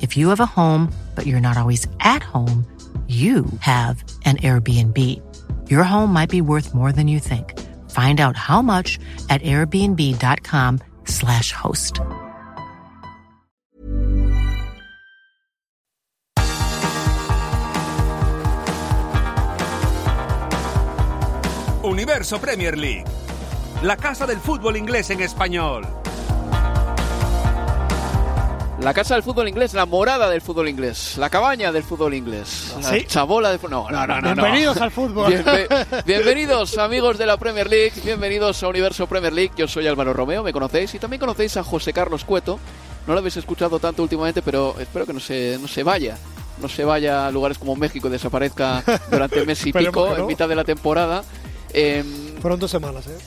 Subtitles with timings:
[0.00, 2.64] If you have a home, but you're not always at home,
[3.08, 4.96] you have an Airbnb.
[5.68, 7.58] Your home might be worth more than you think.
[7.90, 12.00] Find out how much at airbnb.com/slash host.
[21.82, 23.06] Universo Premier League,
[23.82, 25.99] la casa del fútbol inglés en español.
[28.82, 32.74] La casa del fútbol inglés, la morada del fútbol inglés, la cabaña del fútbol inglés,
[32.82, 33.04] la ¿Sí?
[33.06, 33.70] chabola del fútbol.
[33.92, 34.34] No, no, no, no.
[34.34, 34.42] no.
[34.42, 35.30] Bienvenidos al fútbol.
[35.34, 35.68] Bienve-
[36.06, 39.52] bienvenidos amigos de la Premier League, bienvenidos a Universo Premier League.
[39.54, 42.58] Yo soy Álvaro Romeo, me conocéis y también conocéis a José Carlos Cueto.
[43.06, 46.16] No lo habéis escuchado tanto últimamente, pero espero que no se, no se vaya.
[46.62, 50.16] No se vaya a lugares como México y desaparezca durante mes y pico, no.
[50.16, 51.22] en mitad de la temporada.
[51.74, 52.06] Em,
[52.40, 53.18] Fueron dos semanas, ¿eh?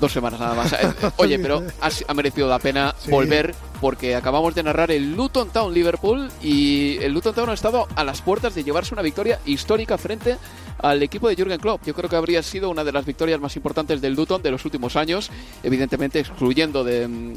[0.00, 0.72] Dos semanas nada más.
[0.72, 0.78] Eh,
[1.16, 3.10] Oye, pero ha, ha merecido la pena Sí.
[3.10, 7.88] volver porque acabamos de narrar el Luton Town Liverpool y el Luton Town ha estado
[7.96, 10.36] a las puertas de llevarse una victoria histórica frente
[10.78, 11.84] al equipo de Jürgen Klopp.
[11.84, 14.64] Yo creo que habría sido una de las victorias más importantes del Luton de los
[14.64, 15.30] últimos años,
[15.62, 17.34] evidentemente excluyendo de,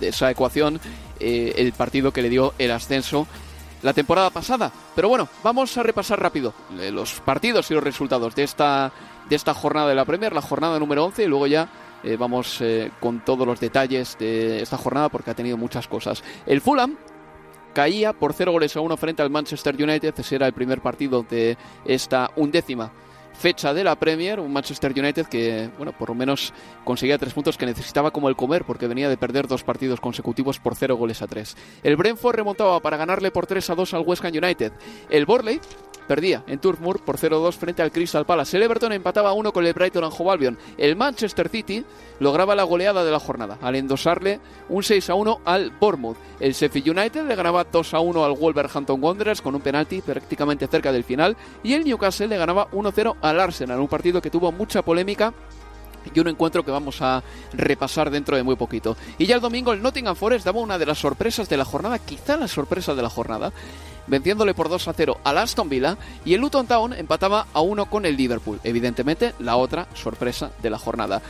[0.00, 0.80] esa ecuación
[1.20, 3.26] eh, el partido que le dio el ascenso
[3.82, 4.72] la temporada pasada.
[4.94, 8.92] Pero bueno, vamos a repasar rápido eh, los partidos y los resultados de esta,
[9.28, 11.68] de esta jornada de la Premier, la jornada número 11, y luego ya
[12.04, 16.22] eh, vamos eh, con todos los detalles de esta jornada porque ha tenido muchas cosas.
[16.46, 16.96] El Fulham
[17.74, 21.22] caía por 0 goles a 1 frente al Manchester United, ese era el primer partido
[21.28, 22.92] de esta undécima
[23.36, 26.52] fecha de la Premier, un Manchester United que, bueno, por lo menos
[26.84, 30.58] conseguía tres puntos que necesitaba como el comer porque venía de perder dos partidos consecutivos
[30.58, 31.56] por 0 goles a 3.
[31.82, 34.72] El Brentford remontaba para ganarle por 3 a 2 al West Ham United.
[35.10, 35.60] El Borley
[36.06, 38.56] perdía en Turf por 0-2 frente al Crystal Palace.
[38.56, 40.58] El Everton empataba a 1 con el Brighton and Hove Albion.
[40.78, 41.84] El Manchester City
[42.20, 46.16] lograba la goleada de la jornada al endosarle un 6-1 al Bournemouth.
[46.40, 51.04] El Sheffield United le ganaba 2-1 al Wolverhampton Wanderers con un penalti prácticamente cerca del
[51.04, 55.32] final y el Newcastle le ganaba 1-0 al Arsenal, un partido que tuvo mucha polémica
[56.14, 58.96] y un encuentro que vamos a repasar dentro de muy poquito.
[59.18, 61.98] Y ya el domingo el Nottingham Forest daba una de las sorpresas de la jornada,
[61.98, 63.52] quizá la sorpresa de la jornada,
[64.06, 67.86] venciéndole por 2 a 0 al Aston Villa y el Luton Town empataba a 1
[67.86, 71.22] con el Liverpool, evidentemente la otra sorpresa de la jornada.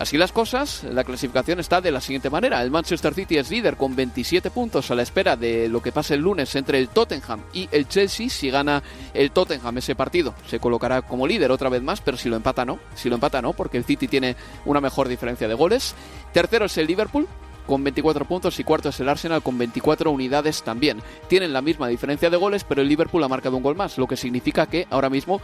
[0.00, 2.62] Así las cosas, la clasificación está de la siguiente manera.
[2.62, 6.14] El Manchester City es líder con 27 puntos a la espera de lo que pase
[6.14, 8.30] el lunes entre el Tottenham y el Chelsea.
[8.30, 12.30] Si gana el Tottenham ese partido, se colocará como líder otra vez más, pero si
[12.30, 12.78] lo empata no.
[12.94, 15.94] Si lo empata no, porque el City tiene una mejor diferencia de goles.
[16.32, 17.28] Tercero es el Liverpool
[17.66, 21.02] con 24 puntos y cuarto es el Arsenal con 24 unidades también.
[21.28, 24.06] Tienen la misma diferencia de goles, pero el Liverpool ha marcado un gol más, lo
[24.06, 25.40] que significa que ahora mismo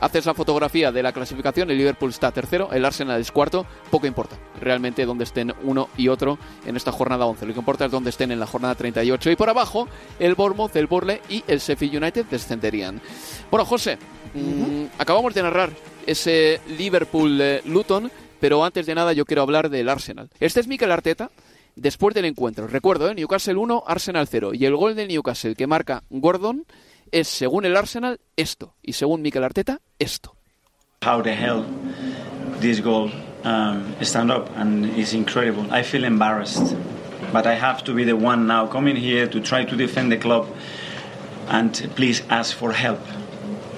[0.00, 4.06] haces la fotografía de la clasificación, el Liverpool está tercero, el Arsenal es cuarto, poco
[4.06, 7.90] importa realmente donde estén uno y otro en esta jornada 11, lo que importa es
[7.90, 9.88] donde estén en la jornada 38 y por abajo
[10.18, 13.00] el Bournemouth, el Burley y el Sheffield United descenderían.
[13.50, 13.98] Bueno, José,
[14.34, 15.70] mm, acabamos de narrar
[16.06, 18.10] ese Liverpool-Luton,
[18.40, 20.30] pero antes de nada yo quiero hablar del Arsenal.
[20.40, 21.30] Este es Mikel Arteta,
[21.80, 22.66] después del encuentro.
[22.66, 23.14] Recuerdo, ¿eh?
[23.14, 24.52] Newcastle 1, Arsenal 0.
[24.54, 26.64] Y el gol del Newcastle que marca Gordon
[27.10, 28.74] es, según el Arsenal, esto.
[28.82, 30.36] Y según Mikel Arteta, esto.
[31.02, 31.64] how the hell
[32.58, 33.10] this goal
[33.44, 35.66] um, stand up and it's incredible.
[35.72, 36.76] I feel embarrassed,
[37.32, 40.18] but I have to be the one now coming here to try to defend the
[40.18, 40.46] club
[41.48, 43.00] and please ask for help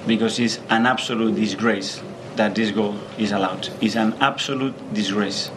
[0.05, 2.01] because it's an absolute disgrace
[2.35, 3.69] that this goal is allowed.
[3.79, 5.49] It's an absolute disgrace.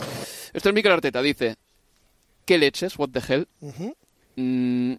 [0.54, 1.56] Esto es Mikel Arteta, dice,
[2.46, 2.98] ¿qué leches?
[2.98, 3.48] What the hell?
[4.36, 4.94] Mm,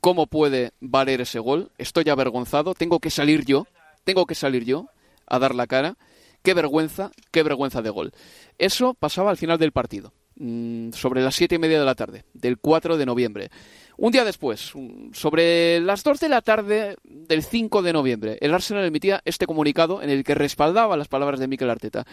[0.00, 1.70] ¿Cómo puede valer ese gol?
[1.78, 3.66] Estoy avergonzado, tengo que salir yo,
[4.04, 4.86] tengo que salir yo
[5.26, 5.96] a dar la cara.
[6.42, 8.12] Qué vergüenza, qué vergüenza de gol.
[8.58, 10.12] Eso pasaba al final del partido.
[10.36, 13.50] mm, sobre las siete y media de la tarde, del 4 de noviembre.
[13.98, 14.72] Un día después,
[15.12, 20.00] sobre las 2 de la tarde del 5 de noviembre, el Arsenal emitía este comunicado
[20.02, 22.06] en el que respaldaba las palabras de Mikel Arteta.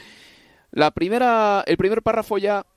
[0.71, 2.76] La primera, el primer párrafo ya mm,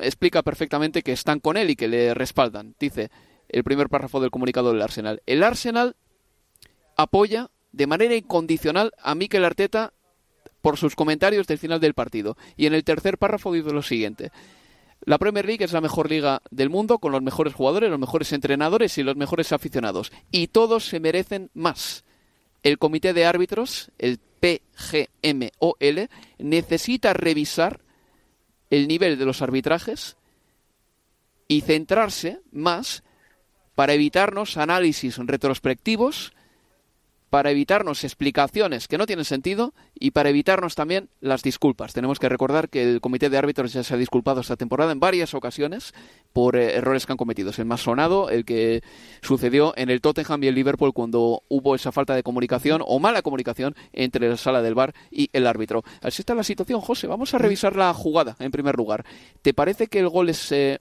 [0.00, 2.74] explica perfectamente que están con él y que le respaldan.
[2.78, 3.10] Dice
[3.48, 5.22] el primer párrafo del comunicado del Arsenal.
[5.26, 5.96] El Arsenal
[6.96, 9.92] apoya de manera incondicional a Mikel Arteta
[10.62, 12.36] por sus comentarios del final del partido.
[12.56, 14.32] Y en el tercer párrafo dice lo siguiente.
[15.02, 18.32] La Premier League es la mejor liga del mundo con los mejores jugadores, los mejores
[18.32, 20.10] entrenadores y los mejores aficionados.
[20.32, 22.04] Y todos se merecen más.
[22.62, 26.08] El comité de árbitros, el PGMOL,
[26.38, 27.80] necesita revisar
[28.70, 30.16] el nivel de los arbitrajes
[31.48, 33.02] y centrarse más
[33.74, 36.32] para evitarnos análisis retrospectivos
[37.30, 41.92] para evitarnos explicaciones que no tienen sentido y para evitarnos también las disculpas.
[41.92, 45.00] Tenemos que recordar que el comité de árbitros ya se ha disculpado esta temporada en
[45.00, 45.92] varias ocasiones
[46.32, 47.50] por eh, errores que han cometido.
[47.56, 48.82] El más sonado, el que
[49.22, 53.22] sucedió en el Tottenham y el Liverpool cuando hubo esa falta de comunicación o mala
[53.22, 55.82] comunicación entre la sala del bar y el árbitro.
[56.02, 57.06] Así está la situación, José.
[57.06, 59.04] Vamos a revisar la jugada en primer lugar.
[59.42, 60.80] ¿Te parece que el gol es, eh,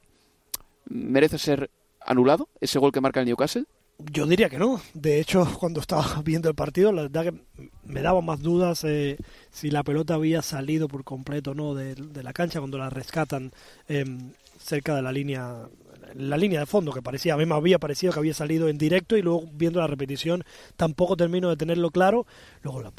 [0.86, 3.66] merece ser anulado, ese gol que marca el Newcastle?
[3.98, 4.82] Yo diría que no.
[4.94, 9.18] De hecho, cuando estaba viendo el partido, la verdad que me daba más dudas eh,
[9.52, 13.52] si la pelota había salido por completo o no de, la cancha cuando la rescatan
[13.88, 15.68] em, cerca de la línea
[16.14, 18.78] la línea de fondo que parecía a mí me había parecido que había salido en
[18.78, 20.44] directo y luego viendo la repetición
[20.78, 22.28] tampoco termino de tenerlo claro
[22.62, 22.94] luego la,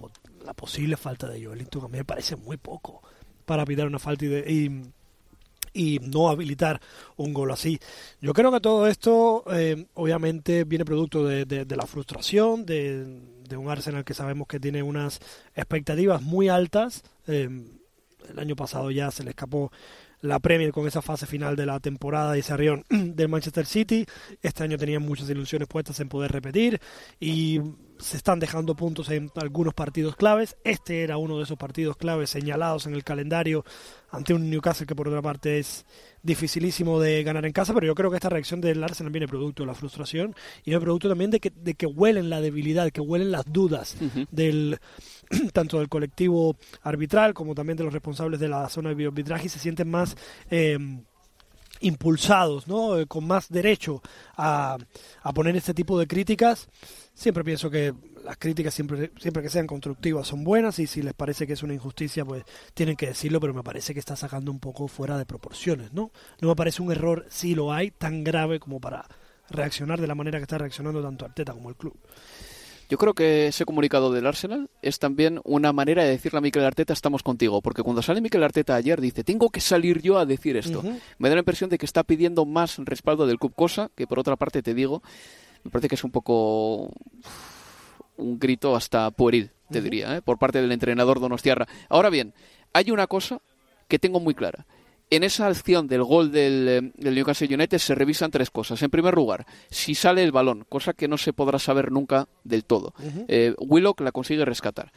[0.44, 3.02] la posible falta de Joelinton a mí me parece muy poco
[3.44, 4.82] para pitar una falta y, de, y
[5.76, 6.80] y no habilitar
[7.16, 7.78] un gol así.
[8.20, 14.04] Yo creo que todo esto eh, obviamente viene producto de, la frustración, de, un Arsenal
[14.04, 15.20] que sabemos que tiene unas
[15.54, 17.02] expectativas muy altas.
[17.26, 17.48] Eh,
[18.30, 19.70] el año pasado ya se le escapó
[20.26, 24.06] la Premier con esa fase final de la temporada y ese arrión del Manchester City.
[24.42, 26.80] Este año tenían muchas ilusiones puestas en poder repetir
[27.20, 27.60] y
[27.98, 30.56] se están dejando puntos en algunos partidos claves.
[30.64, 33.64] Este era uno de esos partidos claves señalados en el calendario
[34.10, 35.84] ante un Newcastle que por otra parte es
[36.22, 39.62] dificilísimo de ganar en casa, pero yo creo que esta reacción del Arsenal viene producto
[39.62, 40.34] de la frustración
[40.64, 43.96] y viene producto también de que, de que huelen la debilidad, que huelen las dudas
[44.30, 44.78] del
[45.52, 49.58] tanto del colectivo arbitral como también de los responsables de la zona de arbitraje se
[49.58, 50.16] sienten más
[50.50, 50.78] eh,
[51.80, 52.98] impulsados, ¿no?
[52.98, 54.02] Eh, con más derecho
[54.36, 54.76] a,
[55.22, 56.68] a poner este tipo de críticas.
[57.14, 57.94] Siempre pienso que
[58.26, 61.62] las críticas siempre, siempre que sean constructivas son buenas y si les parece que es
[61.62, 62.44] una injusticia pues
[62.74, 66.10] tienen que decirlo pero me parece que está sacando un poco fuera de proporciones no
[66.40, 69.06] no me parece un error si lo hay tan grave como para
[69.48, 71.96] reaccionar de la manera que está reaccionando tanto Arteta como el club
[72.88, 76.64] yo creo que ese comunicado del Arsenal es también una manera de decirle a Mikel
[76.64, 80.26] Arteta estamos contigo, porque cuando sale Mikel Arteta ayer dice tengo que salir yo a
[80.26, 80.82] decir esto.
[81.18, 84.18] Me da la impresión de que está pidiendo más respaldo del club, cosa que por
[84.18, 85.02] otra parte te digo
[85.66, 86.92] me parece que es un poco
[88.16, 90.22] un grito hasta pueril, te diría, ¿eh?
[90.22, 91.66] por parte del entrenador Donostiarra.
[91.88, 92.34] Ahora bien,
[92.72, 93.40] hay una cosa
[93.88, 94.66] que tengo muy clara.
[95.08, 98.82] En esa acción del gol del, eh, del, Newcastle United se revisan tres cosas.
[98.82, 102.64] En primer lugar, si sale el balón, cosa que no se podrá saber nunca del
[102.64, 102.92] todo.
[103.28, 104.92] Eh, Willock la consigue rescatar.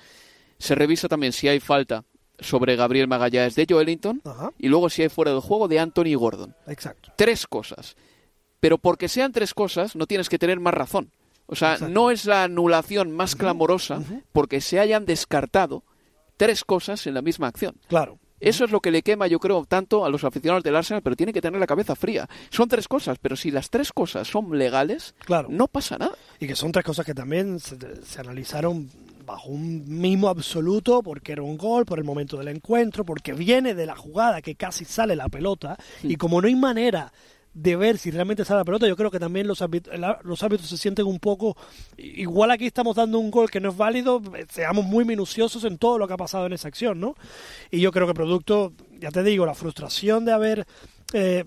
[0.57, 2.05] Se revisa también si hay falta
[2.39, 4.21] sobre Gabriel Magallanes de Joelinton
[4.57, 6.55] y luego si hay fuera del juego de Anthony Gordon.
[6.67, 7.11] Exacto.
[7.15, 7.95] Tres cosas.
[8.59, 11.11] Pero porque sean tres cosas, no tienes que tener más razón.
[11.45, 14.01] O sea, no es la anulación más clamorosa
[14.31, 15.83] porque se hayan descartado
[16.37, 17.75] tres cosas en la misma acción.
[17.87, 18.19] Claro.
[18.39, 21.15] Eso es lo que le quema, yo creo, tanto a los aficionados del Arsenal, pero
[21.15, 22.27] tiene que tener la cabeza fría.
[22.49, 25.47] Son tres cosas, pero si las tres cosas son legales, claro.
[25.51, 26.15] no pasa nada.
[26.39, 28.89] Y que son tres cosas que también se, se analizaron
[29.25, 33.75] bajo un mismo absoluto, porque era un gol, por el momento del encuentro, porque viene
[33.75, 37.11] de la jugada que casi sale la pelota, y como no hay manera
[37.53, 38.87] de ver si realmente sale la pelota.
[38.87, 39.63] Yo creo que también los,
[40.23, 41.57] los árbitros se sienten un poco.
[41.97, 45.77] Igual aquí estamos dando un gol que no es válido, eh, seamos muy minuciosos en
[45.77, 47.15] todo lo que ha pasado en esa acción, ¿no?
[47.71, 50.67] Y yo creo que producto, ya te digo, la frustración de haber.
[51.13, 51.43] Eh,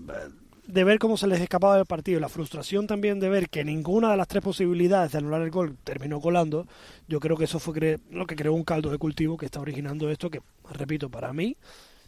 [0.65, 4.11] de ver cómo se les escapaba del partido, la frustración también de ver que ninguna
[4.11, 6.67] de las tres posibilidades de anular el gol terminó colando,
[7.07, 10.09] yo creo que eso fue lo que creó un caldo de cultivo que está originando
[10.09, 10.41] esto, que,
[10.71, 11.57] repito, para mí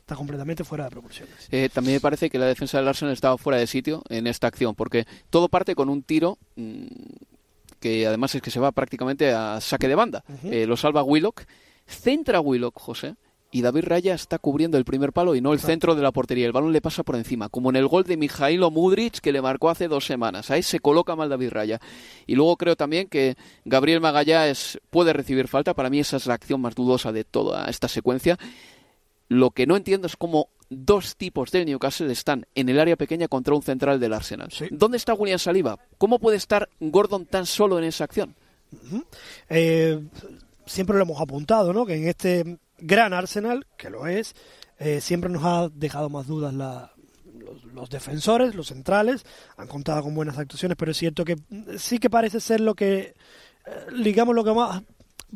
[0.05, 1.33] está completamente fuera de proporciones.
[1.50, 4.45] Eh, también me parece que la defensa del Arsenal estaba fuera de sitio en esta
[4.45, 6.85] acción, porque todo parte con un tiro mm,
[7.79, 10.24] que además es que se va prácticamente a saque de banda.
[10.43, 11.45] Eh, lo salva Willock,
[11.88, 13.15] centra Willock, José,
[13.50, 16.45] y David Raya está cubriendo el primer palo y no el centro de la portería.
[16.45, 19.41] El balón le pasa por encima, como en el gol de Mijailo Mudric que le
[19.41, 20.51] marcó hace dos semanas.
[20.51, 21.79] Ahí se coloca mal David Raya.
[22.27, 25.74] Y luego creo también que Gabriel Magallanes puede recibir falta.
[25.74, 28.38] Para mí esa es la acción más dudosa de toda esta secuencia.
[29.27, 33.27] Lo que no entiendo es cómo dos tipos del Newcastle están en el área pequeña
[33.27, 34.50] contra un central del Arsenal.
[34.72, 35.77] ¿Dónde está William Saliba?
[35.98, 38.36] ¿Cómo puede estar Gordon tan solo en esa acción?
[39.50, 40.01] Eh,
[40.65, 41.86] siempre lo hemos apuntado, ¿no?
[41.86, 44.36] Que en este gran Arsenal, que lo es,
[44.79, 46.91] eh, siempre nos ha dejado más dudas la,
[47.74, 49.25] los, defensores, los centrales,
[49.58, 51.38] han contado con buenas actuaciones, pero es cierto que
[51.77, 53.13] sí que parece ser lo que, eh,
[54.03, 54.84] digamos, lo que más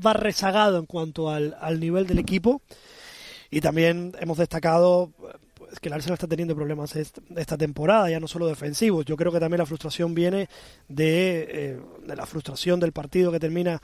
[0.05, 2.62] va rezagado en cuanto al, al nivel del equipo.
[3.51, 5.11] Y también hemos destacado
[5.69, 9.05] pues, que el Arsenal está teniendo problemas esta temporada, ya no solo defensivos.
[9.05, 10.49] Yo creo que también la frustración viene
[10.87, 13.81] de, eh, de, la frustración del partido que termina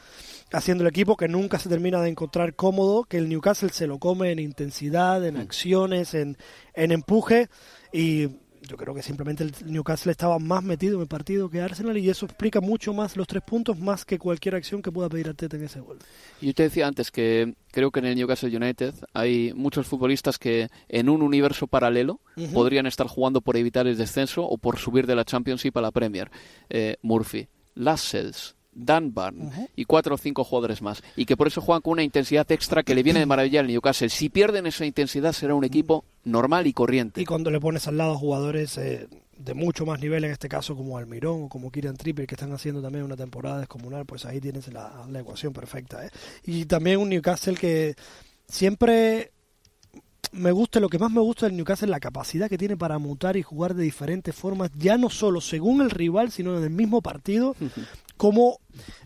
[0.52, 4.00] haciendo el equipo, que nunca se termina de encontrar cómodo, que el Newcastle se lo
[4.00, 5.42] come en intensidad, en mm.
[5.42, 6.38] acciones, en,
[6.74, 7.50] en empuje.
[7.92, 8.30] Y
[8.68, 12.10] yo creo que simplemente el Newcastle estaba más metido en el partido que Arsenal y
[12.10, 15.58] eso explica mucho más los tres puntos más que cualquier acción que pueda pedir Arteta
[15.58, 16.00] en ese gol.
[16.42, 20.70] Yo te decía antes que creo que en el Newcastle United hay muchos futbolistas que
[20.90, 22.20] en un universo paralelo
[22.54, 25.92] podrían estar jugando por evitar el descenso o por subir de la Championship a la
[25.92, 26.32] Premier.
[26.70, 31.02] Eh, Murphy, Lascelles, Dan Barn y cuatro o cinco jugadores más.
[31.16, 33.68] Y que por eso juegan con una intensidad extra que le viene de maravilla al
[33.68, 34.10] Newcastle.
[34.10, 37.22] Si pierden esa intensidad será un equipo normal y corriente.
[37.22, 40.76] Y cuando le pones al lado jugadores eh, de mucho más nivel, en este caso
[40.76, 44.42] como Almirón o como Kieran Trippier, que están haciendo también una temporada descomunal, pues ahí
[44.42, 46.06] tienes la, la ecuación perfecta.
[46.06, 46.10] ¿eh?
[46.44, 47.96] Y también un Newcastle que
[48.48, 49.32] siempre
[50.36, 52.98] me gusta, lo que más me gusta del Newcastle es la capacidad que tiene para
[53.00, 56.70] mutar y jugar de diferentes formas, ya no solo según el rival, sino en el
[56.70, 57.56] mismo partido,
[58.18, 58.60] cómo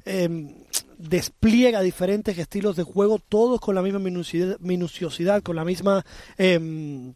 [0.05, 0.55] em,
[0.99, 3.99] despliega diferentes estilos de juego, todos con la misma
[4.59, 6.05] minuciosidad, con la misma...
[6.37, 7.13] Em,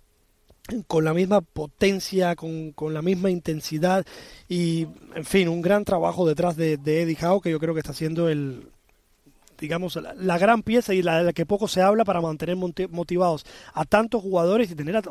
[0.87, 4.05] con la misma potencia, con, con, la misma intensidad
[4.47, 7.81] y, en fin, un gran trabajo detrás de, de Eddie Howe que yo creo que
[7.81, 8.71] está haciendo el,
[9.63, 13.45] digamos, la, gran pieza y la de la que poco se habla para mantener motivados
[13.73, 15.01] a tantos jugadores y tener a,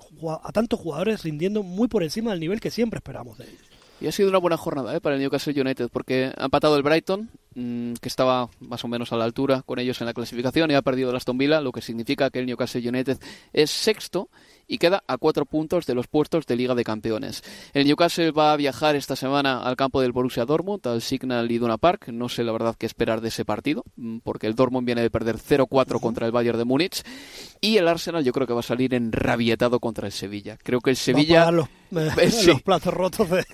[0.52, 3.62] tantos jugadores rindiendo muy por encima del nivel que siempre esperamos de ellos.
[4.00, 5.00] Y ha sido una buena jornada ¿eh?
[5.00, 9.12] para el Newcastle United porque ha empatado el Brighton, mm, que estaba más o menos
[9.12, 11.72] a la altura con ellos en la clasificación, y ha perdido el Aston Villa, lo
[11.72, 13.18] que significa que el Newcastle United
[13.52, 14.28] es sexto
[14.66, 17.42] y queda a cuatro puntos de los puestos de Liga de Campeones.
[17.74, 21.78] El Newcastle va a viajar esta semana al campo del Borussia Dortmund, al Signal Iduna
[21.78, 22.08] Park.
[22.08, 25.10] No sé la verdad qué esperar de ese partido, mm, porque el Dortmund viene de
[25.10, 27.02] perder 0-4 contra el Bayern de Múnich
[27.60, 30.56] y el Arsenal yo creo que va a salir enrabietado contra el Sevilla.
[30.62, 31.50] Creo que el Sevilla...
[31.50, 31.68] los,
[32.46, 33.44] los platos rotos de,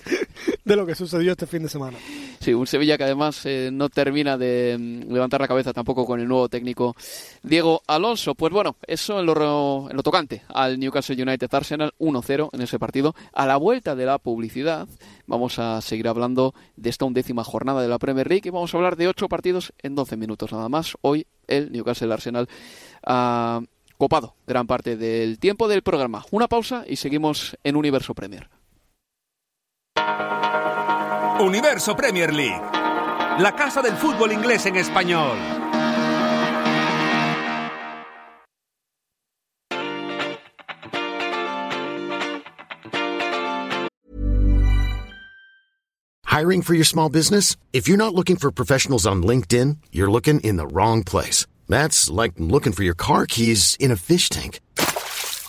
[0.63, 1.97] de lo que sucedió este fin de semana.
[2.39, 6.21] Sí, un Sevilla que además eh, no termina de mm, levantar la cabeza tampoco con
[6.21, 6.95] el nuevo técnico
[7.43, 8.33] Diego Alonso.
[8.33, 12.79] Pues bueno, eso en lo, en lo tocante al Newcastle United Arsenal 1-0 en ese
[12.79, 13.13] partido.
[13.33, 14.87] A la vuelta de la publicidad
[15.27, 18.77] vamos a seguir hablando de esta undécima jornada de la Premier League y vamos a
[18.77, 20.95] hablar de ocho partidos en 12 minutos nada más.
[21.01, 22.47] Hoy el Newcastle Arsenal
[23.05, 23.59] ha
[23.97, 26.23] copado gran parte del tiempo del programa.
[26.31, 28.49] Una pausa y seguimos en Universo Premier.
[31.39, 32.59] Universo Premier League,
[33.39, 35.37] la casa del fútbol inglés en español.
[46.25, 47.55] Hiring for your small business?
[47.71, 51.45] If you're not looking for professionals on LinkedIn, you're looking in the wrong place.
[51.69, 54.59] That's like looking for your car keys in a fish tank.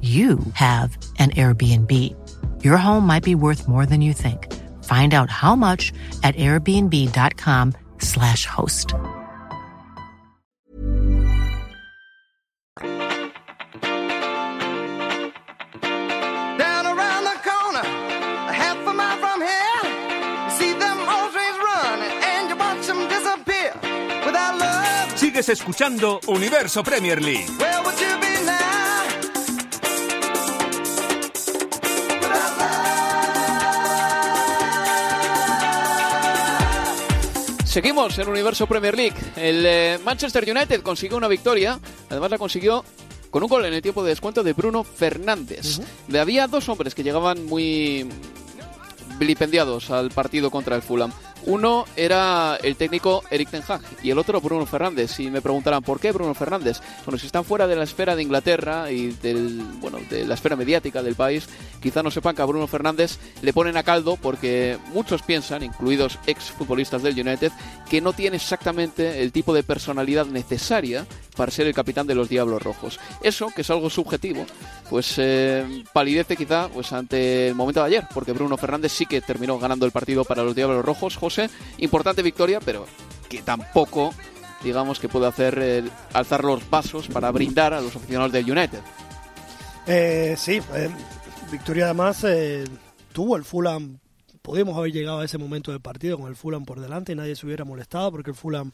[0.00, 1.90] you have an Airbnb.
[2.62, 4.46] Your home might be worth more than you think.
[4.84, 5.92] Find out how much
[6.22, 8.94] at airbnb.com/slash host.
[16.58, 17.82] Down around the corner,
[18.52, 19.82] half a mile from here,
[20.44, 23.72] you see them old trains run and you watch them disappear
[24.24, 25.18] without love.
[25.18, 27.48] Sigues escuchando Universo Premier League.
[27.58, 27.82] Well,
[37.68, 39.14] Seguimos en Universo Premier League.
[39.36, 41.78] El eh, Manchester United consiguió una victoria.
[42.08, 42.82] Además la consiguió
[43.30, 45.78] con un gol en el tiempo de descuento de Bruno Fernández.
[46.18, 48.08] Había dos hombres que llegaban muy
[49.18, 51.12] vilipendiados al partido contra el Fulham.
[51.46, 55.18] Uno era el técnico Eric Ten Hag y el otro Bruno Fernández.
[55.20, 56.80] Y me preguntarán, ¿por qué Bruno Fernández?
[57.04, 60.56] Bueno, si están fuera de la esfera de Inglaterra y del, bueno, de la esfera
[60.56, 61.48] mediática del país,
[61.80, 66.18] quizá no sepan que a Bruno Fernández le ponen a caldo porque muchos piensan, incluidos
[66.26, 67.52] ex futbolistas del United,
[67.88, 71.06] que no tiene exactamente el tipo de personalidad necesaria
[71.38, 72.98] para ser el capitán de los Diablos Rojos.
[73.22, 74.44] Eso, que es algo subjetivo,
[74.90, 79.20] pues eh, palidece quizá pues ante el momento de ayer, porque Bruno Fernández sí que
[79.20, 81.16] terminó ganando el partido para los Diablos Rojos.
[81.16, 82.86] José, importante victoria, pero
[83.28, 84.12] que tampoco,
[84.64, 88.80] digamos, que puede hacer alzar los vasos para brindar a los aficionados del United.
[89.86, 90.90] Eh, sí, eh,
[91.52, 92.26] victoria además
[93.12, 94.00] tuvo el Fulham.
[94.48, 97.36] Podíamos haber llegado a ese momento del partido con el Fulham por delante y nadie
[97.36, 98.72] se hubiera molestado porque el Fulham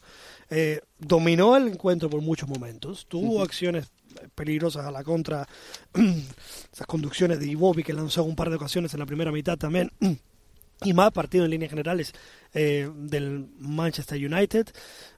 [0.49, 3.05] eh, dominó el encuentro por muchos momentos.
[3.07, 3.91] Tuvo acciones
[4.35, 5.45] peligrosas a la contra.
[6.73, 9.91] Esas conducciones de Iwobi que lanzó un par de ocasiones en la primera mitad también.
[10.81, 12.13] y más partido en líneas generales
[12.53, 14.69] eh, del Manchester United.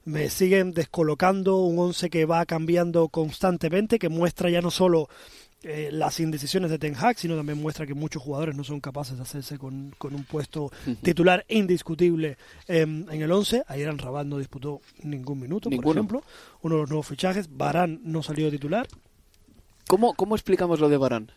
[0.04, 5.08] Me siguen descolocando un 11 que va cambiando constantemente, que muestra ya no solo
[5.64, 9.16] eh, las indecisiones de Ten Hag, sino también muestra que muchos jugadores no son capaces
[9.16, 10.70] de hacerse con, con un puesto
[11.02, 12.36] titular indiscutible
[12.68, 13.64] eh, en el 11.
[13.66, 16.22] Ayer Rabat no disputó ningún minuto, por ejemplo.
[16.62, 17.48] Uno de los nuevos fichajes.
[17.56, 18.86] Barán no salió titular.
[19.88, 21.32] ¿Cómo, cómo explicamos lo de Barán?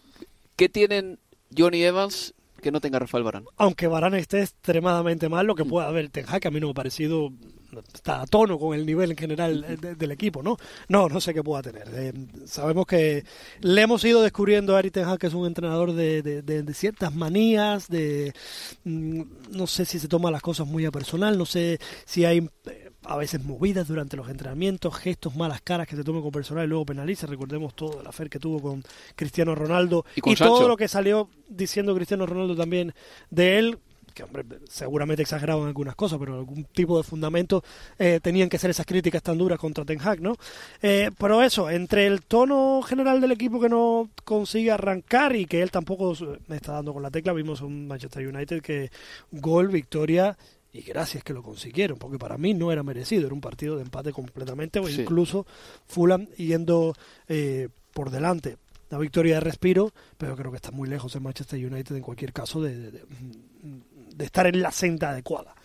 [0.55, 1.17] ¿Qué tienen
[1.57, 3.45] Johnny Evans que no tenga Rafael Barán?
[3.57, 6.71] aunque Varane esté extremadamente mal, lo que pueda haber Ten Hag, a mí no me
[6.71, 7.31] ha parecido
[7.93, 10.57] está a tono con el nivel en general eh, de- del equipo, ¿no?
[10.89, 11.87] No, no sé qué pueda tener.
[11.93, 12.13] Eh,
[12.45, 13.23] sabemos que
[13.61, 16.63] le hemos ido descubriendo a Eric Ten Hag que es un entrenador de, de- de-
[16.63, 18.33] de ciertas manías, de
[18.83, 22.49] mm, no sé si se toma las cosas muy a personal, no sé si hay
[22.65, 26.65] eh, a veces movidas durante los entrenamientos, gestos, malas caras que se tomen con personal
[26.65, 27.25] y luego penaliza.
[27.25, 28.83] Recordemos todo el afer que tuvo con
[29.15, 32.93] Cristiano Ronaldo Y todo lo que salió diciendo Cristiano Ronaldo también
[33.31, 33.79] de él,
[34.13, 37.63] que hombre, seguramente exagerado en algunas cosas, pero algún tipo de fundamento
[37.99, 40.35] eh, tenían que ser esas críticas tan duras contra Ten Hag, ¿no?
[40.81, 45.61] Eh, pero eso, entre el tono general del equipo que no consigue arrancar y que
[45.61, 46.13] él tampoco
[46.47, 48.91] me está dando con la tecla, vimos un Manchester United que
[49.31, 50.37] gol, victoria
[50.73, 53.81] y gracias que lo consiguieron, porque para mí no era merecido, era un partido de
[53.81, 55.01] empate completamente, o Sí.
[55.01, 55.45] incluso
[55.85, 56.93] Fulham yendo
[57.27, 58.57] eh, por delante.
[58.89, 62.33] La victoria de respiro, pero creo que está muy lejos el Manchester United en cualquier
[62.33, 63.03] caso de, de- de-
[64.15, 65.55] de estar en la senda adecuada.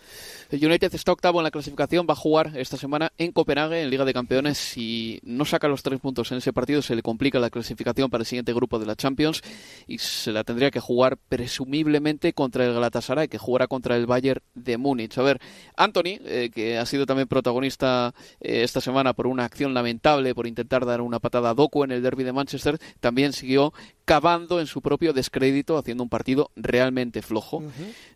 [0.49, 3.89] El United está octavo en la clasificación, va a jugar esta semana en Copenhague, en
[3.89, 4.57] Liga de Campeones.
[4.57, 8.21] Si no saca los tres puntos en ese partido, se le complica la clasificación para
[8.21, 9.41] el siguiente grupo de la Champions
[9.87, 14.41] y se la tendría que jugar presumiblemente contra el Galatasaray, que jugará contra el Bayern
[14.55, 15.17] de Múnich.
[15.17, 15.41] A ver,
[15.75, 20.47] Anthony, eh, que ha sido también protagonista eh, esta semana por una acción lamentable, por
[20.47, 23.73] intentar dar una patada a Doku en el derby de Manchester, también siguió
[24.07, 27.61] cavando en su propio descrédito, haciendo un partido realmente flojo.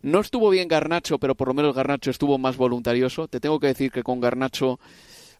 [0.00, 3.28] No estuvo bien Garnacho, pero por lo menos Garnacho estuvo más voluntarioso.
[3.28, 4.80] Te tengo que decir que con Garnacho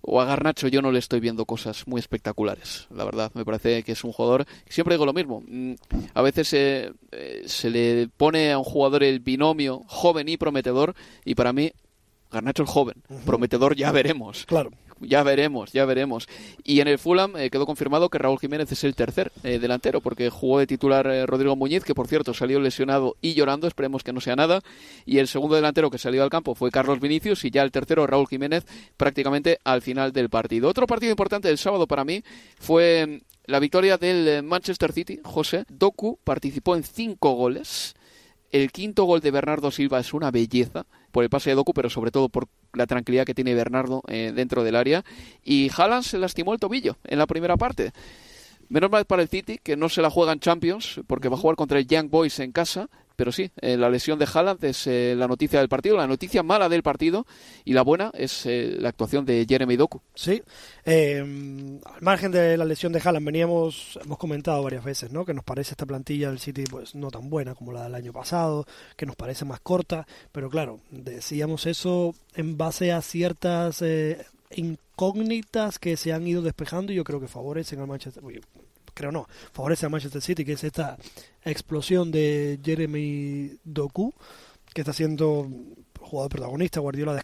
[0.02, 3.32] o a Garnacho yo no le estoy viendo cosas muy espectaculares, la verdad.
[3.32, 5.72] Me parece que es un jugador, siempre digo lo mismo, mm,
[6.12, 10.94] a veces eh, eh, se le pone a un jugador el binomio joven y prometedor
[11.24, 11.72] y para mí
[12.30, 14.44] Garnacho el joven, prometedor ya veremos.
[14.44, 14.70] Claro.
[15.02, 16.28] Ya veremos, ya veremos.
[16.64, 20.00] Y en el Fulham eh, quedó confirmado que Raúl Jiménez es el tercer eh, delantero,
[20.00, 24.02] porque jugó de titular eh, Rodrigo Muñiz, que por cierto salió lesionado y llorando, esperemos
[24.02, 24.60] que no sea nada.
[25.04, 28.06] Y el segundo delantero que salió al campo fue Carlos Vinicius y ya el tercero
[28.06, 28.64] Raúl Jiménez
[28.96, 30.68] prácticamente al final del partido.
[30.68, 32.22] Otro partido importante del sábado para mí
[32.58, 35.20] fue mm, la victoria del Manchester City.
[35.24, 37.94] José Doku participó en cinco goles.
[38.52, 41.88] El quinto gol de Bernardo Silva es una belleza por el pase de Doku, pero
[41.88, 45.04] sobre todo por la tranquilidad que tiene Bernardo eh, dentro del área.
[45.42, 47.92] Y Haaland se lastimó el tobillo en la primera parte.
[48.68, 51.38] Menos mal para el City, que no se la juega en Champions, porque va a
[51.38, 52.90] jugar contra el Young Boys en casa.
[53.16, 56.42] Pero sí, eh, la lesión de Haaland es eh, la noticia del partido, la noticia
[56.42, 57.26] mala del partido,
[57.64, 60.00] y la buena es eh, la actuación de Jeremy Doku.
[60.14, 60.42] Sí,
[60.84, 65.24] eh, al margen de la lesión de Haaland, veníamos, hemos comentado varias veces, ¿no?
[65.24, 68.12] Que nos parece esta plantilla del City, pues no tan buena como la del año
[68.12, 74.24] pasado, que nos parece más corta, pero claro, decíamos eso en base a ciertas eh,
[74.50, 78.22] incógnitas que se han ido despejando y yo creo que favorecen al Manchester,
[78.94, 80.98] creo no, favorece al Manchester City, que es esta
[81.44, 84.12] explosión de Jeremy Doku,
[84.72, 85.48] que está siendo
[86.00, 87.20] jugador protagonista, Guardiola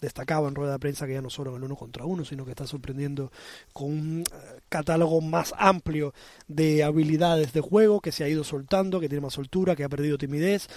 [0.00, 2.44] destacaba en rueda de prensa que ya no solo en el uno contra uno, sino
[2.44, 3.30] que está sorprendiendo
[3.72, 6.14] con un eh, catálogo más amplio
[6.48, 9.88] de habilidades de juego que se ha ido soltando, que tiene más soltura, que ha
[9.88, 10.68] perdido timidez,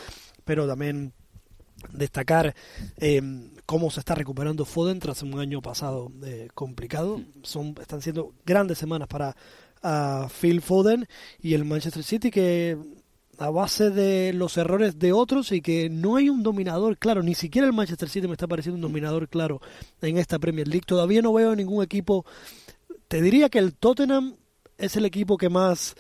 [0.43, 1.13] pero también
[1.91, 2.56] destacar
[2.97, 3.21] eh,
[3.65, 7.21] cómo se está recuperando Foden tras un año pasado eh, complicado.
[7.43, 9.36] Son, están siendo grandes semanas para
[9.83, 11.07] uh, Phil Foden
[11.41, 12.77] y el Manchester City que
[13.37, 17.35] a base de los errores de otros y que no hay un dominador claro, ni
[17.35, 19.61] siquiera el Manchester City me está pareciendo un dominador claro
[20.01, 20.85] en esta Premier League.
[20.85, 22.25] Todavía no veo ningún equipo.
[23.07, 24.35] Te diría que el Tottenham
[24.77, 25.95] es el equipo que más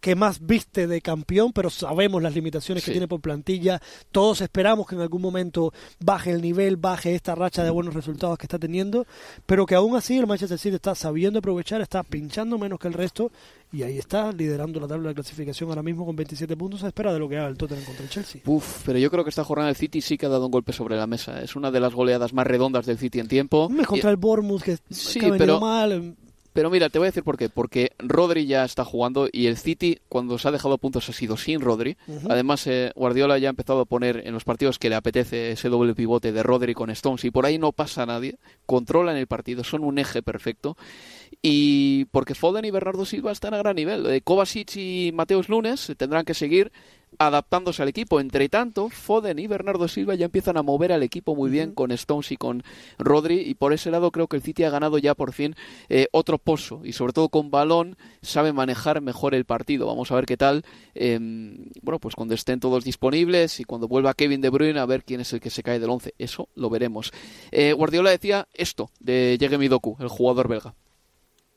[0.00, 3.80] que más viste de campeón, pero sabemos las limitaciones que tiene por plantilla.
[4.12, 8.38] Todos esperamos que en algún momento baje el nivel, baje esta racha de buenos resultados
[8.38, 9.06] que está teniendo,
[9.46, 12.94] pero que aún así el Manchester City está sabiendo aprovechar, está pinchando menos que el
[12.94, 13.30] resto
[13.72, 17.12] y ahí está liderando la tabla de clasificación ahora mismo con 27 puntos a espera
[17.12, 18.40] de lo que haga el Tottenham contra el Chelsea.
[18.46, 20.72] Uf, pero yo creo que esta jornada del City sí que ha dado un golpe
[20.72, 21.42] sobre la mesa.
[21.42, 23.68] Es una de las goleadas más redondas del City en tiempo.
[23.68, 26.16] Me contra el Bournemouth que, sí, ha venido mal
[26.58, 27.48] pero mira, te voy a decir por qué.
[27.48, 31.36] Porque Rodri ya está jugando y el City, cuando se ha dejado puntos, ha sido
[31.36, 31.96] sin Rodri.
[32.28, 35.68] Además, eh, Guardiola ya ha empezado a poner en los partidos que le apetece ese
[35.68, 38.40] doble pivote de Rodri con Stones y por ahí no pasa nadie.
[38.66, 40.76] Controlan el partido, son un eje perfecto.
[41.42, 44.04] Y porque Foden y Bernardo Silva están a gran nivel.
[44.06, 46.72] Eh, Kovacic y Mateus Lunes tendrán que seguir
[47.18, 48.20] adaptándose al equipo.
[48.20, 51.92] Entre tanto, Foden y Bernardo Silva ya empiezan a mover al equipo muy bien con
[51.92, 52.62] Stones y con
[52.98, 55.54] Rodri y por ese lado creo que el City ha ganado ya por fin
[55.88, 59.86] eh, otro pozo y sobre todo con balón sabe manejar mejor el partido.
[59.86, 64.14] Vamos a ver qué tal, em, bueno, pues cuando estén todos disponibles y cuando vuelva
[64.14, 66.14] Kevin De Bruyne a ver quién es el que se cae del once.
[66.18, 67.12] Eso lo veremos.
[67.50, 70.74] Eh, Guardiola decía esto de Jeremy Doku, el jugador belga.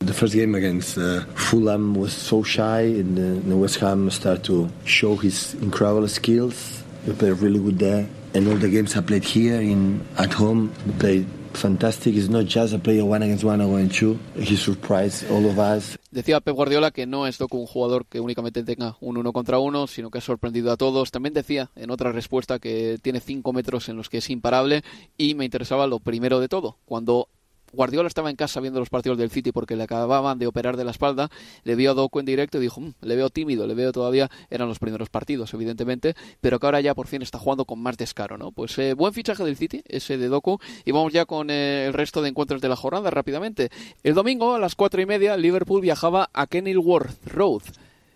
[0.01, 4.67] The first game against uh, Fulham was so shy, and uh, West Ham started to
[4.83, 6.83] show his incredible skills.
[7.05, 10.73] He played really good there, and all the games I played here in at home,
[10.85, 12.15] he played fantastic.
[12.15, 14.17] It's not just a player one against one or one two.
[14.35, 15.99] He surprised all of us.
[16.09, 19.59] Decía Pep Guardiola que no es Doku un jugador que únicamente tenga un uno contra
[19.59, 21.11] uno, sino que ha sorprendido a todos.
[21.11, 24.83] También decía en otra respuesta que tiene cinco metros en los que es imparable
[25.17, 27.27] y me interesaba lo primero de todo, cuando
[27.73, 30.83] Guardiola estaba en casa viendo los partidos del City porque le acababan de operar de
[30.83, 31.29] la espalda,
[31.63, 34.29] le vio a Doku en directo y dijo, mm, le veo tímido, le veo todavía,
[34.49, 37.97] eran los primeros partidos, evidentemente, pero que ahora ya por fin está jugando con más
[37.97, 38.51] descaro, ¿no?
[38.51, 41.93] Pues eh, buen fichaje del City, ese de Doku, y vamos ya con eh, el
[41.93, 43.69] resto de encuentros de la jornada rápidamente.
[44.03, 47.63] El domingo a las cuatro y media, Liverpool viajaba a Kenilworth Road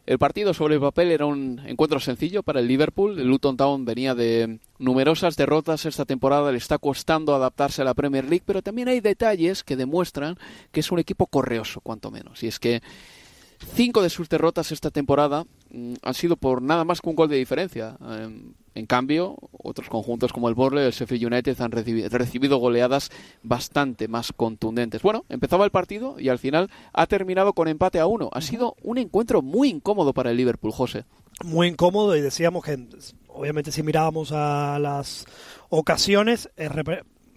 [0.05, 3.19] el partido sobre el papel era un encuentro sencillo para el Liverpool.
[3.19, 7.95] El Luton Town venía de numerosas derrotas esta temporada, le está costando adaptarse a la
[7.95, 10.37] Premier League, pero también hay detalles que demuestran
[10.71, 12.43] que es un equipo correoso, cuanto menos.
[12.43, 12.83] Y es que
[13.73, 17.29] cinco de sus derrotas esta temporada mm, han sido por nada más que un gol
[17.29, 17.97] de diferencia.
[18.75, 23.09] En cambio, otros conjuntos como el Borle y el Sheffield United han recibido goleadas
[23.41, 25.01] bastante más contundentes.
[25.01, 28.29] Bueno, empezaba el partido y al final ha terminado con empate a uno.
[28.33, 31.05] Ha sido un encuentro muy incómodo para el Liverpool, José.
[31.43, 32.77] Muy incómodo y decíamos que,
[33.29, 35.25] obviamente, si mirábamos a las
[35.69, 36.71] ocasiones, es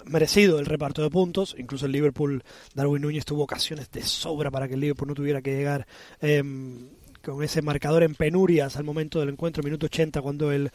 [0.06, 1.54] merecido el reparto de puntos.
[1.56, 2.42] Incluso el Liverpool,
[2.74, 5.86] Darwin Núñez tuvo ocasiones de sobra para que el Liverpool no tuviera que llegar.
[6.20, 6.88] Em,
[7.24, 10.70] con ese marcador en penurias al momento del encuentro, minuto 80, cuando el,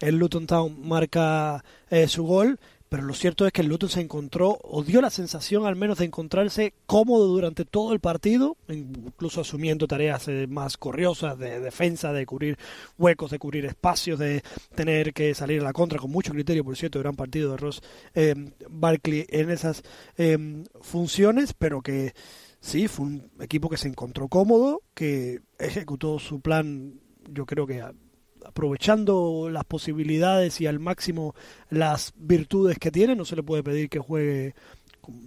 [0.00, 2.58] el Luton Town marca eh, su gol,
[2.94, 5.98] pero lo cierto es que el Luton se encontró, o dio la sensación al menos
[5.98, 12.12] de encontrarse cómodo durante todo el partido, incluso asumiendo tareas eh, más corriosas de defensa,
[12.12, 12.56] de cubrir
[12.96, 14.44] huecos, de cubrir espacios, de
[14.76, 17.82] tener que salir a la contra con mucho criterio, por cierto, gran partido de Ross
[18.14, 18.36] eh,
[18.70, 19.82] Barkley en esas
[20.16, 22.14] eh, funciones, pero que
[22.60, 27.82] sí, fue un equipo que se encontró cómodo, que ejecutó su plan, yo creo que
[28.44, 31.34] aprovechando las posibilidades y al máximo
[31.70, 34.54] las virtudes que tiene, no se le puede pedir que juegue,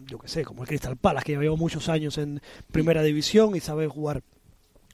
[0.06, 3.60] yo que sé, como el Crystal Palace, que lleva muchos años en primera división y
[3.60, 4.24] sabe jugar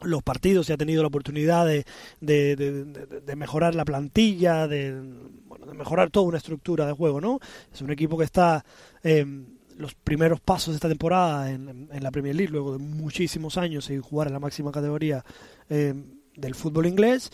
[0.02, 1.86] los partidos y ha tenido la oportunidad de,
[2.20, 5.00] de, mejorar la plantilla, de,
[5.46, 7.40] bueno, de mejorar toda una estructura de juego, ¿no?
[7.74, 8.66] Es un equipo que está
[9.02, 13.86] en los primeros pasos de esta temporada en, la Premier League, luego de muchísimos años
[13.86, 15.24] sin jugar en la máxima categoría
[15.70, 15.94] eh,
[16.36, 17.32] del fútbol inglés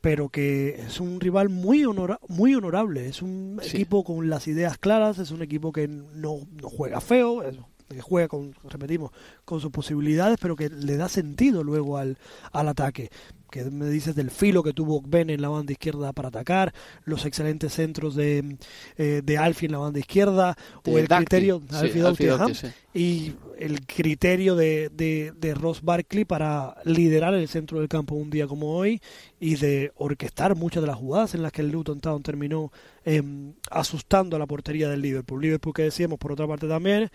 [0.00, 1.84] pero que es un rival muy,
[2.28, 3.06] muy honorable.
[3.06, 7.42] Es un equipo con las ideas claras, es un equipo que no, no juega feo,
[7.94, 9.10] que juega con, repetimos,
[9.44, 12.18] con sus posibilidades, pero que le da sentido luego al,
[12.52, 13.10] al ataque.
[13.50, 16.72] Que me dices del filo que tuvo Ben en la banda izquierda para atacar,
[17.04, 18.56] los excelentes centros de,
[18.96, 21.60] eh, de Alfie en la banda izquierda, o el criterio
[22.92, 28.30] y el criterio de, de, de, Ross Barkley para liderar el centro del campo un
[28.30, 29.00] día como hoy
[29.38, 32.72] y de orquestar muchas de las jugadas en las que el Luton Town terminó
[33.04, 35.40] em, asustando a la portería del Liverpool.
[35.40, 37.10] Liverpool que decíamos por otra parte también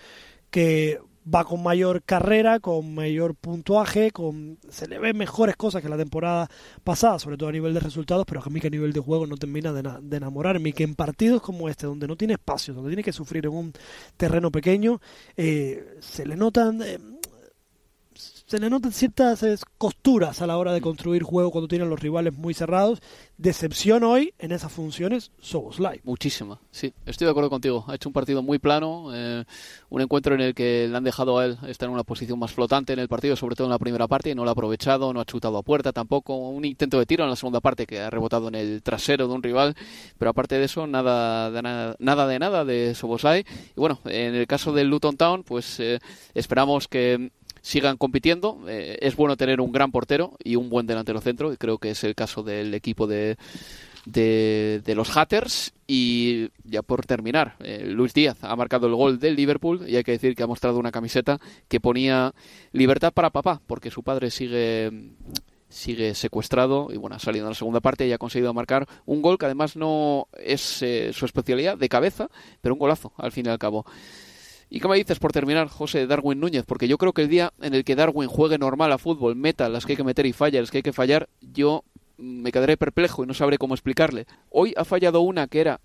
[0.55, 5.89] que va con mayor carrera, con mayor puntuaje, con se le ven mejores cosas que
[5.89, 6.49] la temporada
[6.81, 9.27] pasada, sobre todo a nivel de resultados, pero a mí que a nivel de juego
[9.27, 12.73] no termina de, de enamorarme y que en partidos como este, donde no tiene espacio,
[12.73, 13.73] donde tiene que sufrir en un
[14.15, 15.01] terreno pequeño,
[15.35, 16.81] eh, se le notan...
[16.81, 16.99] Eh,
[18.45, 19.43] se le notan ciertas
[19.77, 23.01] costuras a la hora de construir juego cuando tienen los rivales muy cerrados.
[23.37, 25.99] Decepción hoy en esas funciones, Soboslai.
[26.03, 27.85] Muchísima, sí, estoy de acuerdo contigo.
[27.87, 29.43] Ha hecho un partido muy plano, eh,
[29.89, 32.51] un encuentro en el que le han dejado a él estar en una posición más
[32.51, 35.11] flotante en el partido, sobre todo en la primera parte, y no lo ha aprovechado,
[35.11, 36.35] no ha chutado a puerta tampoco.
[36.35, 39.33] Un intento de tiro en la segunda parte que ha rebotado en el trasero de
[39.33, 39.75] un rival,
[40.19, 43.43] pero aparte de eso, nada de nada, nada de nada de Soboslai.
[43.75, 45.99] Y bueno, en el caso del Luton Town, pues eh,
[46.35, 47.31] esperamos que
[47.65, 48.59] sigan compitiendo.
[48.67, 51.89] Eh, es bueno tener un gran portero y un buen delantero centro, y creo que
[51.89, 53.37] es el caso del equipo de,
[54.05, 55.73] de, los Hatters.
[55.87, 60.03] Y ya por terminar, eh, Luis Díaz ha marcado el gol del Liverpool y hay
[60.03, 62.35] que decir que ha mostrado una camiseta que ponía
[62.71, 64.91] libertad para papá, porque su padre sigue
[65.67, 69.21] sigue secuestrado y bueno, ha salido en la segunda parte y ha conseguido marcar un
[69.21, 72.29] gol que además no es eh, su especialidad de cabeza,
[72.61, 73.85] pero un golazo al fin y al cabo.
[74.69, 76.65] ¿Y qué me dices por terminar, José Darwin Núñez?
[76.65, 79.69] Porque yo creo que el día en el que Darwin juegue normal a fútbol, meta
[79.69, 81.83] las que hay que meter y falla las que hay que fallar, yo
[82.17, 84.25] me quedaré perplejo y no sabré cómo explicarle.
[84.49, 85.81] Hoy ha fallado una que era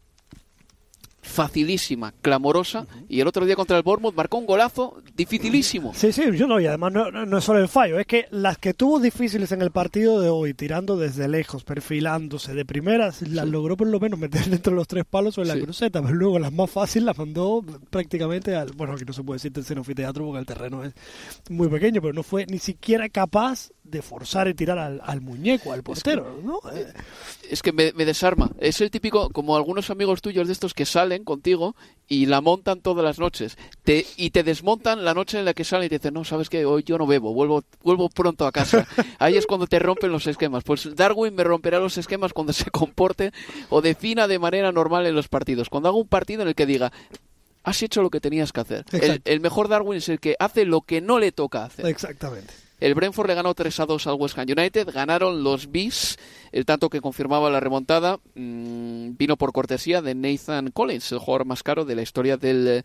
[1.23, 5.93] facilísima, clamorosa, y el otro día contra el Bournemouth marcó un golazo dificilísimo.
[5.95, 8.59] Sí, sí, yo no, y además no, no, es solo el fallo, es que las
[8.59, 13.47] que tuvo difíciles en el partido de hoy, tirando desde lejos, perfilándose de primeras, las
[13.47, 16.15] logró por lo menos meter dentro de los tres palos o en la cruceta, pero
[16.15, 19.81] luego las más fáciles las mandó prácticamente al, bueno, aquí no se puede decir tercero
[19.81, 20.95] anfiteatro porque el terreno es
[21.51, 25.83] muy pequeño, pero no fue ni siquiera capaz de forzar y tirar al, muñeco, al
[25.83, 26.61] portero, es que, ¿no?
[27.49, 30.87] Es que me, me desarma, es el típico, como algunos amigos tuyos de estos que
[30.87, 31.75] salen contigo
[32.11, 33.57] y la montan todas las noches.
[33.85, 36.51] Te, y te desmontan la noche en la que salen y te dicen, no, sabes
[36.51, 38.87] que hoy yo no bebo, vuelvo, vuelvo pronto a casa.
[39.19, 40.65] Ahí es cuando te rompen los esquemas.
[40.65, 43.33] Pues Darwin me romperá los esquemas cuando se comporte
[43.69, 45.69] o defina de manera normal en los partidos.
[45.69, 46.93] Cuando haga un partido en el que diga,
[47.63, 48.85] has hecho lo que tenías que hacer.
[48.93, 51.87] El, el, mejor Darwin es el que hace lo que no le toca hacer.
[51.87, 52.53] Exactamente.
[52.81, 54.89] El Brentford le ganó 3 a 2 al West Ham United.
[54.93, 56.19] Ganaron los Bees.
[56.51, 61.45] El tanto que confirmaba la remontada mmm, vino por cortesía de Nathan Collins, el jugador
[61.45, 62.83] más caro de la historia del,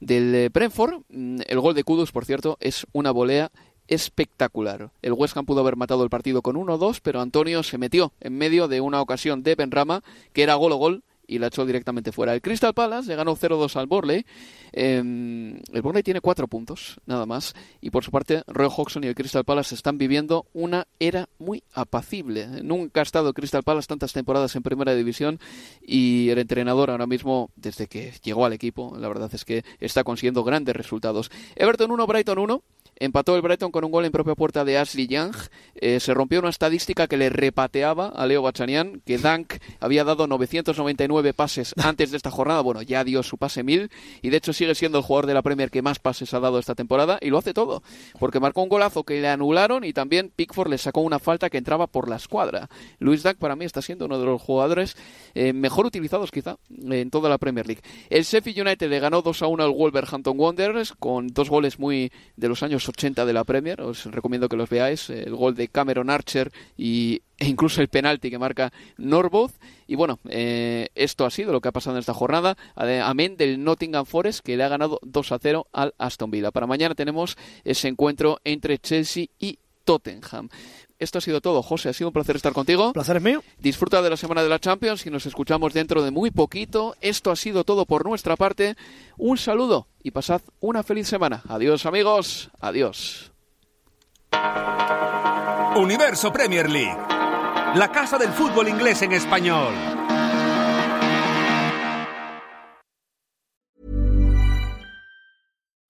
[0.00, 1.02] del Brentford.
[1.08, 3.50] Mm, el gol de Kudus, por cierto, es una volea
[3.88, 4.90] espectacular.
[5.02, 8.36] El West Ham pudo haber matado el partido con 1-2, pero Antonio se metió en
[8.36, 12.12] medio de una ocasión de Benrama, que era gol o gol, y la echó directamente
[12.12, 12.34] fuera.
[12.34, 14.26] El Crystal Palace le ganó 0-2 al Borley.
[14.72, 17.54] Em, el Borley tiene cuatro puntos, nada más.
[17.80, 21.62] Y por su parte, Roy Hodgson y el Crystal Palace están viviendo una era muy
[21.72, 22.46] apacible.
[22.62, 25.40] Nunca ha estado Crystal Palace tantas temporadas en primera división
[25.80, 30.04] y el entrenador ahora mismo, desde que llegó al equipo, la verdad es que está
[30.04, 31.30] consiguiendo grandes resultados.
[31.56, 32.62] Everton 1, Brighton 1.
[32.96, 35.34] Empató el Brighton con un gol en propia puerta de Ashley Young.
[35.74, 40.26] Eh, se rompió una estadística que le repateaba a Leo Bachanian, que Dank había dado
[40.26, 42.60] 999 pases antes de esta jornada.
[42.60, 45.42] Bueno, ya dio su pase mil y de hecho sigue siendo el jugador de la
[45.42, 47.82] Premier que más pases ha dado esta temporada y lo hace todo,
[48.18, 51.58] porque marcó un golazo que le anularon y también Pickford le sacó una falta que
[51.58, 52.68] entraba por la escuadra.
[52.98, 54.96] Luis Dank para mí está siendo uno de los jugadores
[55.34, 57.82] eh, mejor utilizados quizá en toda la Premier League.
[58.10, 62.12] El Sheffield United le ganó 2 a 1 al Wolverhampton Wanderers con dos goles muy
[62.36, 63.80] de los años 80 de la Premier.
[63.80, 65.10] Os recomiendo que los veáis.
[65.10, 69.52] El gol de Cameron Archer y, e incluso el penalti que marca Norboth.
[69.86, 72.56] Y bueno, eh, esto ha sido lo que ha pasado en esta jornada.
[72.74, 76.50] Amén del Nottingham Forest que le ha ganado 2 a 0 al Aston Villa.
[76.50, 80.48] Para mañana tenemos ese encuentro entre Chelsea y Tottenham.
[81.02, 81.88] Esto ha sido todo, José.
[81.88, 82.92] Ha sido un placer estar contigo.
[82.92, 83.42] Placer es mío.
[83.58, 86.94] Disfruta de la semana de la Champions y nos escuchamos dentro de muy poquito.
[87.00, 88.76] Esto ha sido todo por nuestra parte.
[89.18, 91.42] Un saludo y pasad una feliz semana.
[91.48, 92.50] Adiós, amigos.
[92.60, 93.32] Adiós.
[95.74, 96.96] Universo Premier League.
[97.74, 99.74] La casa del fútbol inglés en español.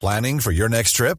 [0.01, 1.19] Planning for your next trip?